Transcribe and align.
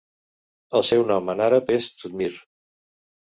El 0.79 0.85
seu 0.87 1.03
nou 1.11 1.29
en 1.33 1.43
àrab 1.49 1.69
és 1.77 1.91
Tudmir. 2.01 2.31